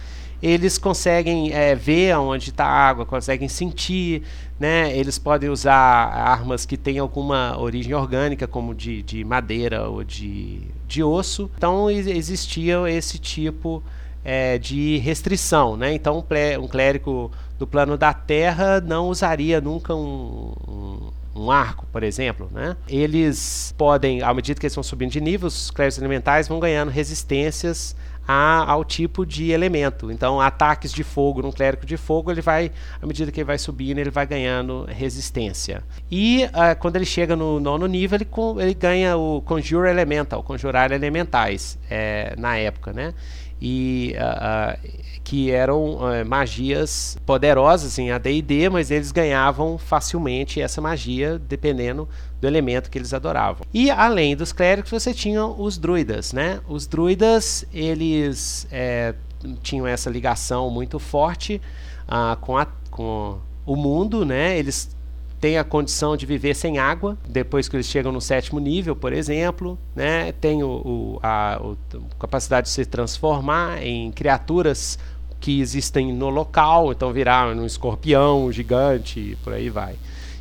[0.41, 4.23] eles conseguem é, ver onde está a água, conseguem sentir,
[4.57, 4.95] né?
[4.97, 10.61] Eles podem usar armas que têm alguma origem orgânica, como de, de madeira ou de,
[10.87, 11.51] de osso.
[11.57, 13.83] Então existia esse tipo
[14.23, 15.93] é, de restrição, né?
[15.93, 16.23] Então
[16.61, 22.49] um clérigo do plano da Terra não usaria nunca um, um um arco, por exemplo,
[22.51, 22.75] né?
[22.87, 26.89] Eles podem, à medida que eles vão subindo de nível, os clérigos elementais vão ganhando
[26.89, 27.95] resistências
[28.31, 30.11] ao tipo de elemento.
[30.11, 33.57] Então, ataques de fogo num clérigo de fogo, ele vai, à medida que ele vai
[33.57, 35.81] subindo, ele vai ganhando resistência.
[36.11, 38.27] E uh, quando ele chega no nono nível, ele,
[38.61, 43.15] ele ganha o Conjure Elemental, conjurar elementais é, na época, né?
[43.61, 50.81] E uh, uh, que eram uh, magias poderosas em AD&D, mas eles ganhavam facilmente essa
[50.81, 52.09] magia dependendo
[52.41, 53.65] do elemento que eles adoravam.
[53.71, 56.59] E além dos clérigos, você tinha os druidas, né?
[56.67, 59.13] Os druidas, eles é,
[59.61, 61.61] tinham essa ligação muito forte
[62.07, 64.57] uh, com, a, com o mundo, né?
[64.57, 64.95] Eles
[65.39, 69.13] tem a condição de viver sem água, depois que eles chegam no sétimo nível, por
[69.13, 70.31] exemplo, né?
[70.33, 74.99] tem o, o, a, a capacidade de se transformar em criaturas
[75.39, 79.95] que existem no local, então virar um escorpião gigante, por aí vai,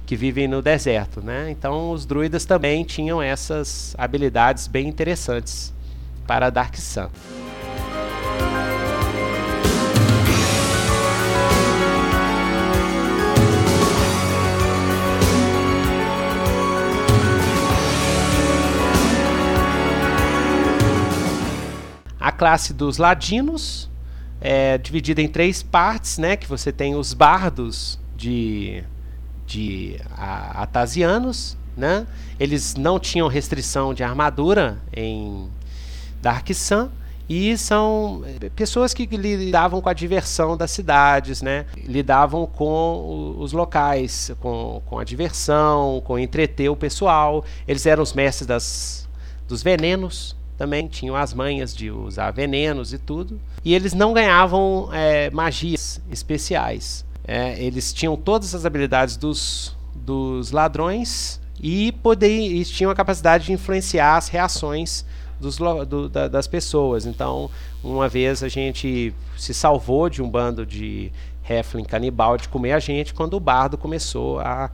[0.05, 1.51] que vivem no deserto, né?
[1.51, 5.73] Então os druidas também tinham essas habilidades bem interessantes
[6.27, 7.09] para Dark Sun.
[22.29, 23.89] A classe dos ladinos
[24.39, 26.37] é dividida em três partes, né?
[26.37, 28.85] Que você tem os bardos de,
[29.47, 32.07] de atasianos, né?
[32.39, 35.49] Eles não tinham restrição de armadura em
[36.21, 36.91] Dark Sun
[37.27, 38.23] e são
[38.55, 41.65] pessoas que lidavam com a diversão das cidades, né?
[41.79, 47.43] Lidavam com os locais, com, com a diversão, com entreter o pessoal.
[47.67, 49.09] Eles eram os mestres das,
[49.49, 53.41] dos venenos, também tinham as manhas de usar venenos e tudo.
[53.65, 57.07] E eles não ganhavam é, magias especiais.
[57.25, 63.53] É, eles tinham todas as habilidades dos, dos ladrões e, poder, tinham a capacidade de
[63.53, 65.05] influenciar as reações
[65.41, 67.07] dos, do, da, das pessoas.
[67.07, 67.49] Então,
[67.83, 71.13] uma vez a gente se salvou de um bando de
[71.49, 74.71] Heflin canibal de comer a gente quando o bardo começou a.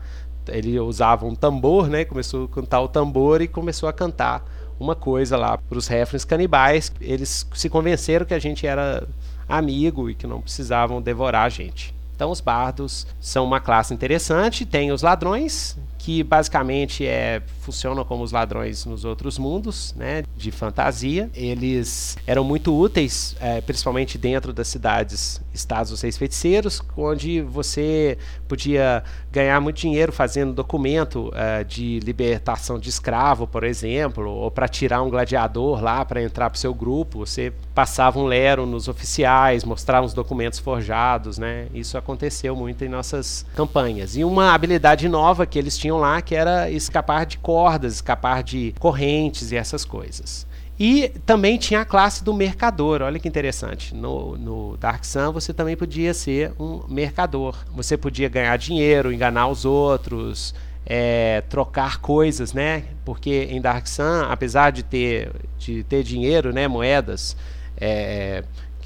[0.49, 2.05] Ele usava um tambor, né?
[2.05, 4.45] Começou a cantar o tambor e começou a cantar
[4.79, 6.93] uma coisa lá para os refrens canibais.
[7.01, 9.07] Eles se convenceram que a gente era
[9.49, 11.95] amigo e que não precisavam devorar a gente.
[12.15, 18.23] Então os bardos são uma classe interessante, tem os ladrões, que basicamente é, funcionam como
[18.23, 21.31] os ladrões nos outros mundos, né, de fantasia.
[21.35, 28.19] Eles eram muito úteis, é, principalmente dentro das cidades, estados dos seis feiticeiros, onde você
[28.47, 34.69] podia ganhar muito dinheiro fazendo documento é, de libertação de escravo, por exemplo, ou para
[34.69, 37.21] tirar um gladiador lá para entrar para o seu grupo.
[37.21, 41.67] Você passava um lero nos oficiais, mostrava os documentos forjados, né?
[41.73, 44.19] Isso aconteceu muito em nossas campanhas.
[44.19, 48.75] E uma habilidade nova que eles tinham lá, que era escapar de cordas, escapar de
[48.79, 50.47] correntes e essas coisas.
[50.79, 53.03] E também tinha a classe do mercador.
[53.03, 53.95] Olha que interessante.
[53.95, 57.57] No, no Dark Sun você também podia ser um mercador.
[57.75, 60.53] Você podia ganhar dinheiro, enganar os outros,
[60.85, 62.85] é, trocar coisas, né?
[63.05, 67.37] Porque em Dark Sun, apesar de ter, de ter dinheiro, né, moedas,
[67.81, 68.43] é,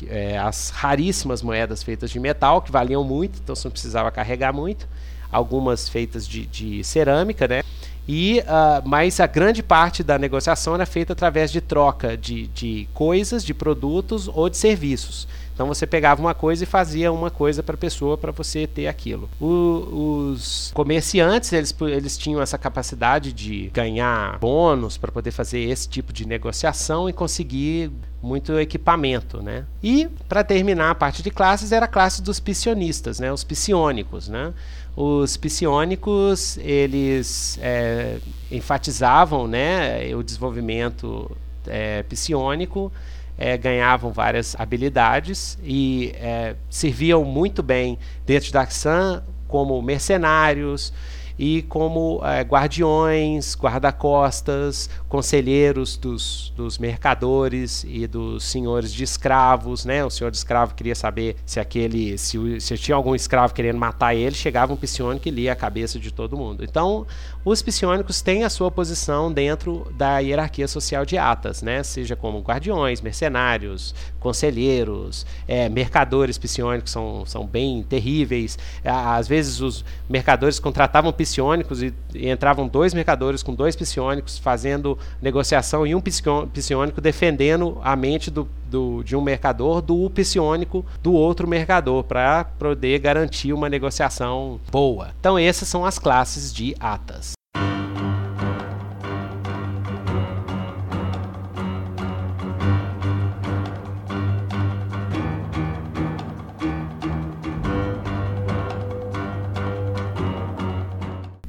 [0.07, 4.53] é, as raríssimas moedas feitas de metal, que valiam muito, então você não precisava carregar
[4.53, 4.87] muito.
[5.31, 7.63] Algumas feitas de, de cerâmica, né?
[8.09, 12.89] E, uh, mas a grande parte da negociação era feita através de troca de, de
[12.95, 15.29] coisas, de produtos ou de serviços.
[15.53, 18.87] Então você pegava uma coisa e fazia uma coisa para a pessoa para você ter
[18.87, 19.29] aquilo.
[19.41, 25.89] O, os comerciantes eles, eles tinham essa capacidade de ganhar bônus para poder fazer esse
[25.89, 27.91] tipo de negociação e conseguir
[28.23, 29.65] muito equipamento, né?
[29.83, 33.33] E para terminar a parte de classes era a classe dos piscionistas, né?
[33.33, 34.55] Os psionicos, né?
[35.01, 38.19] Os psionicos eles é,
[38.51, 41.31] enfatizavam, né, o desenvolvimento
[41.69, 42.03] é,
[43.39, 50.93] é, ganhavam várias habilidades e é, serviam muito bem dentro da Axan como mercenários,
[51.39, 60.05] e como é, guardiões, guarda-costas, conselheiros dos, dos mercadores e dos senhores de escravos, né?
[60.05, 64.15] O senhor de escravo queria saber se aquele, se, se tinha algum escravo querendo matar
[64.15, 66.65] ele, chegava um psionico e lia a cabeça de todo mundo.
[66.65, 67.07] Então,
[67.45, 71.83] os psionicos têm a sua posição dentro da hierarquia social de Atas, né?
[71.85, 78.59] Seja como guardiões, mercenários, conselheiros, é, mercadores psionicos são, são bem terríveis.
[78.85, 84.99] Às vezes os mercadores contratavam psionicos e, e, entravam dois mercadores com dois psionicos fazendo
[85.21, 91.13] negociação e um psionico defendendo a mente do, do, de um mercador do psionico do
[91.13, 95.11] outro mercador para poder garantir uma negociação boa.
[95.21, 97.38] Então essas são as classes de atas.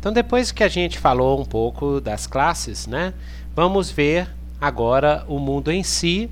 [0.10, 3.14] Então, depois que a gente falou um pouco das classes, né,
[3.56, 4.28] vamos ver
[4.60, 6.32] agora o mundo em si,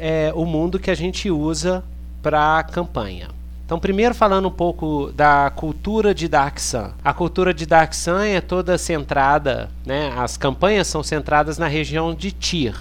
[0.00, 1.84] é, o mundo que a gente usa
[2.20, 3.28] para a campanha.
[3.64, 6.90] Então, primeiro falando um pouco da cultura de Dark Sun.
[7.04, 12.12] A cultura de Dark Sun é toda centrada, né, as campanhas são centradas na região
[12.12, 12.74] de Tyr,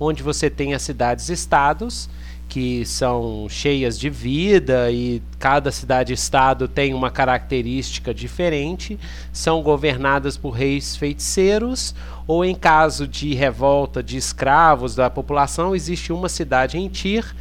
[0.00, 2.08] onde você tem as cidades-estados
[2.54, 8.96] que são cheias de vida e cada cidade-estado tem uma característica diferente,
[9.32, 11.96] são governadas por reis feiticeiros,
[12.28, 17.34] ou em caso de revolta de escravos da população, existe uma cidade em Tyr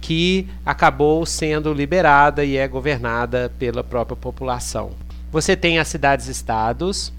[0.00, 4.92] que acabou sendo liberada e é governada pela própria população.
[5.30, 7.12] Você tem as cidades-estados,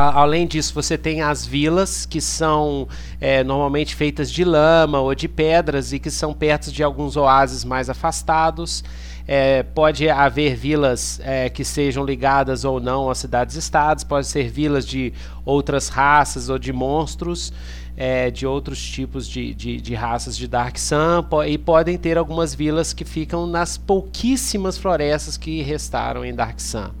[0.00, 2.88] Além disso, você tem as vilas, que são
[3.20, 7.64] é, normalmente feitas de lama ou de pedras e que são perto de alguns oásis
[7.64, 8.82] mais afastados.
[9.28, 14.84] É, pode haver vilas é, que sejam ligadas ou não às cidades-estados, pode ser vilas
[14.86, 15.12] de
[15.44, 17.52] outras raças ou de monstros,
[17.96, 22.54] é, de outros tipos de, de, de, raças de Dark Sun, e podem ter algumas
[22.54, 26.99] vilas que ficam nas pouquíssimas florestas que restaram em Dark Sun.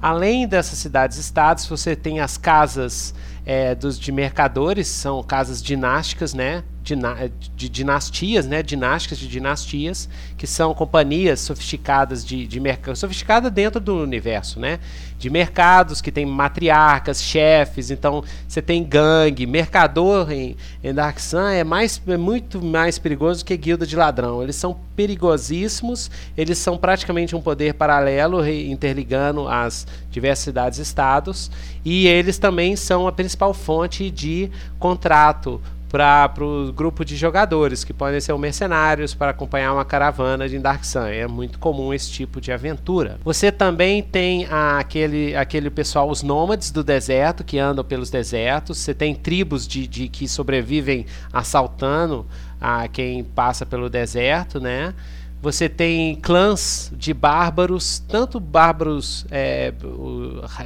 [0.00, 6.64] Além dessas cidades-estados, você tem as casas é, dos, de mercadores, são casas dinásticas, né?
[6.82, 13.80] De dinastias, né, dinásticas de dinastias, que são companhias sofisticadas de, de mercado, sofisticada dentro
[13.80, 14.80] do universo, né,
[15.18, 21.48] de mercados que tem matriarcas, chefes, então você tem gangue, mercador em, em Dark Sun
[21.48, 24.42] é mais é muito mais perigoso que guilda de ladrão.
[24.42, 31.50] Eles são perigosíssimos, eles são praticamente um poder paralelo interligando as diversas cidades-estados
[31.84, 37.92] e eles também são a principal fonte de contrato para o grupo de jogadores, que
[37.92, 41.06] podem ser mercenários para acompanhar uma caravana de Dark Sun.
[41.06, 43.18] É muito comum esse tipo de aventura.
[43.24, 48.78] Você também tem aquele, aquele pessoal, os nômades do deserto, que andam pelos desertos.
[48.78, 52.24] Você tem tribos de, de que sobrevivem assaltando
[52.60, 54.94] a quem passa pelo deserto, né?
[55.42, 59.72] Você tem clãs de bárbaros, tanto bárbaros, é,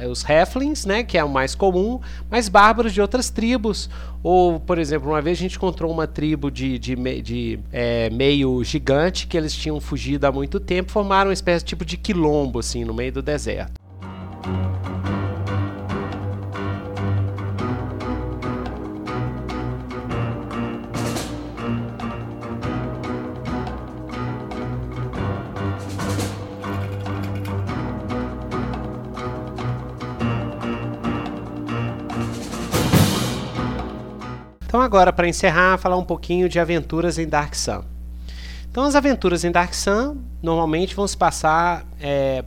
[0.09, 3.89] os Heflings, né, que é o mais comum, mas bárbaros de outras tribos.
[4.21, 8.61] Ou, por exemplo, uma vez a gente encontrou uma tribo de, de, de é, meio
[8.65, 12.59] gigante que eles tinham fugido há muito tempo, formaram uma espécie de tipo de quilombo
[12.59, 13.79] assim, no meio do deserto.
[34.75, 37.81] Então agora para encerrar, falar um pouquinho de aventuras em Dark Sun.
[38.69, 42.43] Então as aventuras em Dark Sun normalmente vão se passar é,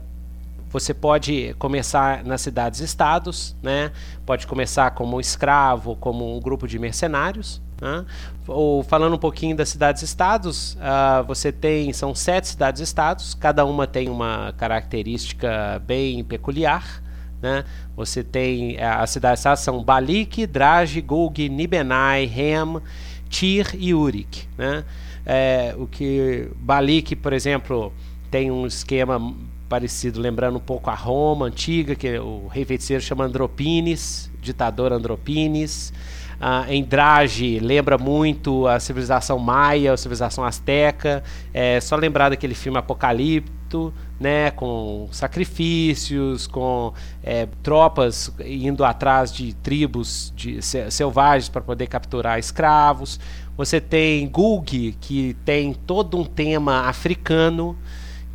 [0.69, 3.91] você pode começar nas cidades-estados, né?
[4.27, 7.59] Pode começar como um escravo, como um grupo de mercenários.
[7.81, 8.05] Né?
[8.45, 13.33] Ou falando um pouquinho das cidades-estados, uh, você tem são sete cidades-estados.
[13.33, 17.01] Cada uma tem uma característica bem peculiar.
[17.41, 17.63] Né?
[17.95, 22.81] Você tem eh, as cidades-estados são Balik, Draj, Gulg, Nibenai, Hem,
[23.29, 24.47] Tir e Urik.
[24.57, 24.83] Né?
[25.25, 27.93] É, o que Balik, por exemplo,
[28.29, 29.33] tem um esquema
[29.69, 35.93] parecido, lembrando um pouco a Roma antiga, que o rei feiticeiro chama Andropines, ditador Andropines.
[36.39, 41.23] Uh, em Drage lembra muito a civilização maia, a civilização asteca.
[41.53, 46.93] É só lembrar daquele filme Apocalipto, né, com sacrifícios, com
[47.23, 53.19] é, tropas indo atrás de tribos de selvagens para poder capturar escravos.
[53.55, 57.77] Você tem Gulg, que tem todo um tema africano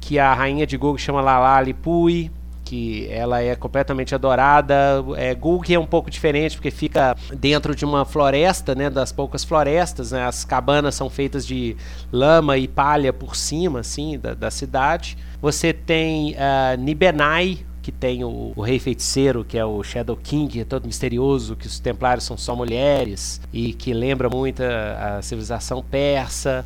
[0.01, 2.31] que a rainha de Gulg chama Lala Lipui,
[2.65, 5.05] que ela é completamente adorada.
[5.17, 5.37] É,
[5.73, 10.13] é um pouco diferente porque fica dentro de uma floresta, né, das poucas florestas.
[10.13, 11.77] Né, as cabanas são feitas de
[12.13, 15.17] lama e palha por cima, assim, da, da cidade.
[15.41, 20.51] Você tem uh, Nibenai, que tem o, o, rei feiticeiro, que é o Shadow King,
[20.51, 25.19] que é todo misterioso, que os templários são só mulheres e que lembra muito a,
[25.19, 26.65] a civilização persa.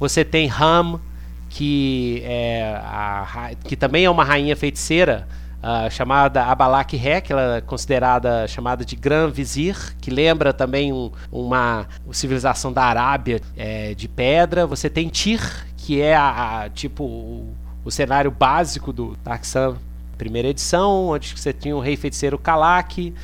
[0.00, 1.00] Você tem Ram,
[1.48, 5.26] que, é a, que também é uma rainha feiticeira,
[5.62, 11.10] uh, chamada Abalak que ela é considerada chamada de Gran Vizir, que lembra também um,
[11.30, 14.66] uma civilização da Arábia é, de pedra.
[14.66, 15.40] Você tem Tir,
[15.76, 19.76] que é a, a tipo o, o, cenário básico do Dark Sun
[20.16, 23.14] primeira edição, onde você tinha o rei feiticeiro Kalak,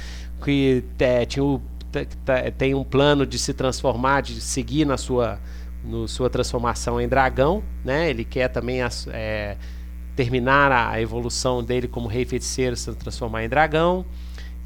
[0.45, 1.61] que é, tinha o,
[2.57, 5.41] tem um plano de se transformar, de seguir na sua
[5.85, 8.09] no sua transformação em dragão, né?
[8.09, 9.57] Ele quer também é,
[10.17, 14.05] terminar a evolução dele como rei feiticeiro, se transformar em dragão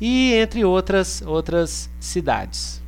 [0.01, 2.81] e entre outras outras cidades.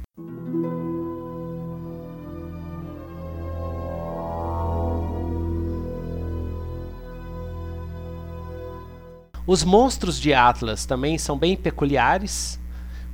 [9.46, 12.60] Os monstros de Atlas também são bem peculiares.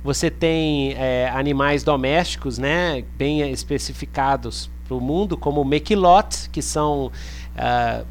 [0.03, 7.07] Você tem é, animais domésticos, né, bem especificados para o mundo, como Mequilot, que são
[7.07, 8.05] uh,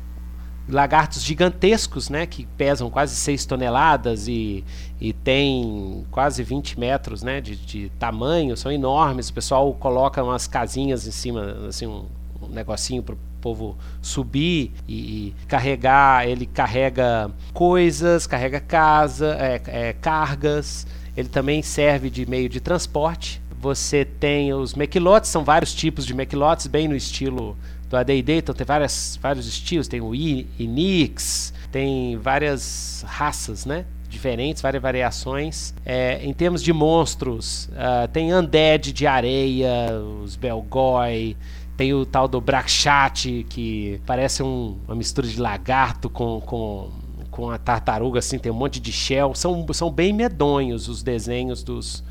[0.69, 4.65] lagartos gigantescos, né, que pesam quase 6 toneladas e,
[5.01, 9.29] e tem quase 20 metros né, de, de tamanho, são enormes.
[9.29, 12.07] O pessoal coloca umas casinhas em cima, assim, um,
[12.43, 14.95] um negocinho para o povo subir e,
[15.29, 16.27] e, carregar.
[16.27, 20.87] Ele carrega coisas, carrega casa, é, é, cargas.
[21.17, 26.15] Ele também serve de meio de transporte você tem os Mequilotes, são vários tipos de
[26.15, 27.57] Mequilotes, bem no estilo
[27.91, 33.85] do AD&D, então tem várias, vários estilos, tem o Inix, tem várias raças, né?
[34.09, 35.75] Diferentes, várias variações.
[35.85, 39.93] É, em termos de monstros, uh, tem Undead de areia,
[40.23, 41.37] os Belgoi,
[41.77, 46.91] tem o tal do Brakchat, que parece um, uma mistura de lagarto com, com,
[47.33, 49.35] com a tartaruga, assim, tem um monte de shell.
[49.35, 52.05] São, são bem medonhos os desenhos dos,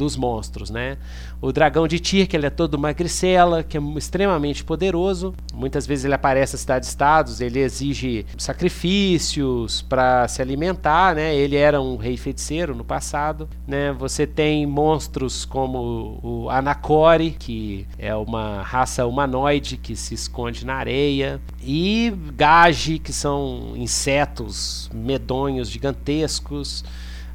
[0.00, 0.96] dos monstros, né?
[1.42, 5.34] O dragão de Tyr, que ele é todo magricela, que é extremamente poderoso.
[5.52, 11.36] Muitas vezes ele aparece nas cidades-estados, ele exige sacrifícios para se alimentar, né?
[11.36, 13.92] Ele era um rei feiticeiro no passado, né?
[13.92, 20.76] Você tem monstros como o Anacore, que é uma raça humanoide que se esconde na
[20.76, 26.82] areia, e Gage, que são insetos medonhos gigantescos.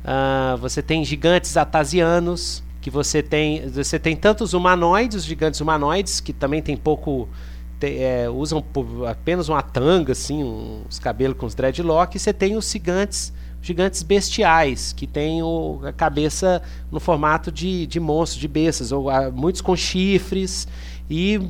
[0.06, 6.32] Uh, você tem gigantes atasianos, que você tem, você tem tantos humanoides, gigantes humanoides, que
[6.32, 7.28] também tem pouco.
[7.80, 8.64] Te, é, usam
[9.10, 13.34] apenas uma tanga, assim, um, os cabelos com os dreadlocks, e você tem os gigantes
[13.62, 19.10] gigantes bestiais, que tem o, a cabeça no formato de, de monstros, de bestas, ou
[19.10, 20.68] uh, muitos com chifres,
[21.10, 21.42] e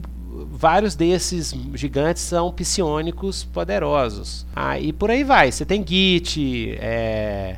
[0.49, 4.45] vários desses gigantes são psionicos poderosos.
[4.55, 5.51] Ah, e por aí vai.
[5.51, 7.57] Você tem Git, é,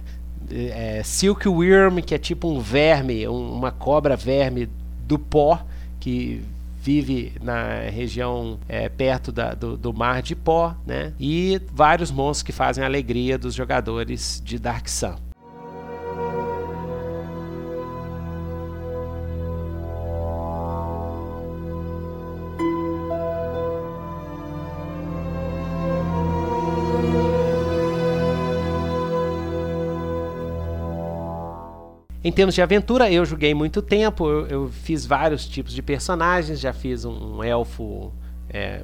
[0.51, 4.69] é, Silkworm, que é tipo um verme, um, uma cobra verme
[5.07, 5.61] do pó,
[5.99, 6.41] que
[6.81, 11.11] vive na região é, perto da, do, do, mar de pó, né?
[11.19, 15.15] E vários monstros que fazem a alegria dos jogadores de Dark Sun.
[32.27, 36.59] Em termos de aventura, eu joguei muito tempo, eu, eu fiz vários tipos de personagens,
[36.59, 38.11] já fiz um, um elfo
[38.49, 38.83] é,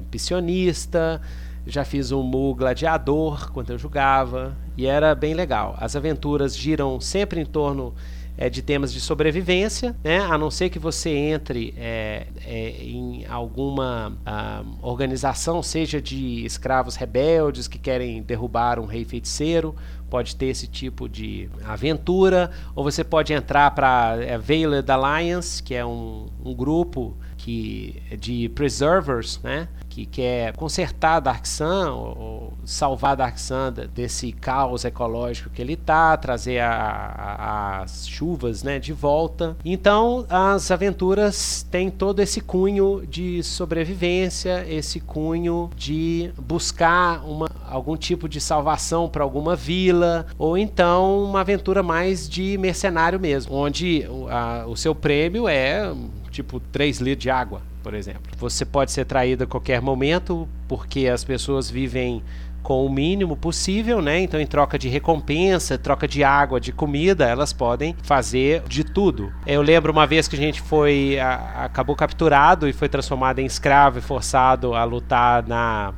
[1.66, 5.76] já fiz um Mu gladiador quando eu jogava, e era bem legal.
[5.78, 7.94] As aventuras giram sempre em torno
[8.36, 10.18] é, de temas de sobrevivência, né?
[10.18, 16.96] a não ser que você entre é, é, em alguma ah, organização, seja de escravos
[16.96, 19.74] rebeldes que querem derrubar um rei feiticeiro,
[20.10, 25.74] pode ter esse tipo de aventura, ou você pode entrar para é, Veiled Alliance, que
[25.74, 33.14] é um, um grupo que de preservers, né, que quer consertar Dark Sun ou, salvar
[33.16, 38.92] Dark Sun desse caos ecológico que ele tá, trazer a, a, as chuvas, né, de
[38.92, 39.56] volta.
[39.64, 47.96] Então, as aventuras têm todo esse cunho de sobrevivência, esse cunho de buscar uma, algum
[47.96, 54.04] tipo de salvação para alguma vila, ou então uma aventura mais de mercenário mesmo, onde
[54.28, 55.94] a, o seu prêmio é
[56.32, 58.32] tipo 3 litros de água, por exemplo.
[58.38, 62.22] Você pode ser traído a qualquer momento, porque as pessoas vivem
[62.62, 64.20] com o mínimo possível, né?
[64.20, 69.30] Então, em troca de recompensa, troca de água, de comida, elas podem fazer de tudo.
[69.46, 73.44] Eu lembro uma vez que a gente foi, a, acabou capturado e foi transformado em
[73.44, 75.92] escravo e forçado a lutar na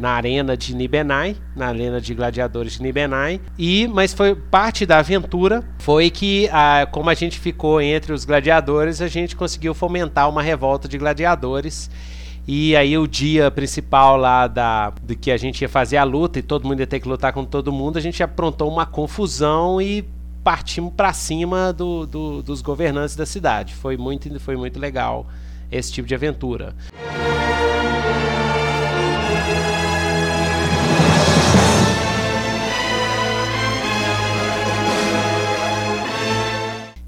[0.00, 3.40] na arena de Nibenai, na arena de gladiadores de Nibenai.
[3.58, 8.24] E mas foi parte da aventura foi que a, como a gente ficou entre os
[8.24, 11.90] gladiadores, a gente conseguiu fomentar uma revolta de gladiadores.
[12.48, 16.38] E aí o dia principal lá da do que a gente ia fazer a luta
[16.38, 19.80] e todo mundo ia ter que lutar com todo mundo, a gente aprontou uma confusão
[19.80, 20.02] e
[20.42, 23.74] partimos para cima do, do, dos governantes da cidade.
[23.74, 25.26] Foi muito, foi muito legal
[25.70, 26.74] esse tipo de aventura.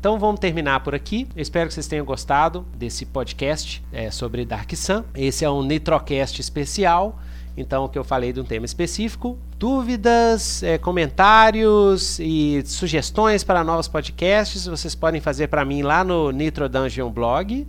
[0.02, 1.28] Então vamos terminar por aqui.
[1.36, 5.04] Eu espero que vocês tenham gostado desse podcast é, sobre Dark Sun.
[5.14, 7.20] Esse é um Nitrocast especial.
[7.56, 9.38] Então, que eu falei de um tema específico.
[9.60, 16.32] Dúvidas, é, comentários e sugestões para novos podcasts, vocês podem fazer para mim lá no
[16.32, 17.64] Nitro Dungeon Blog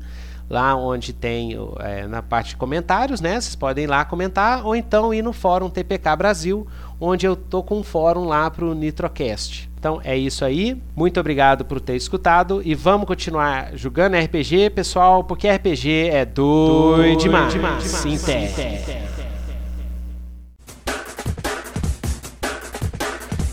[0.50, 3.40] lá onde tem é, na parte de comentários, né?
[3.40, 6.66] Vocês podem ir lá comentar ou então ir no fórum TPK Brasil,
[7.00, 9.72] onde eu tô com um fórum lá para o Nitrocast.
[9.84, 10.82] Então é isso aí.
[10.96, 17.20] Muito obrigado por ter escutado e vamos continuar jogando RPG, pessoal, porque RPG é doido
[17.20, 17.52] demais.
[17.52, 17.84] demais.
[17.84, 18.48] Sim, Sim,